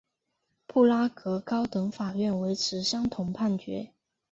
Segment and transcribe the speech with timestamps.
[0.65, 3.93] 布拉格高等法院维持相同判决。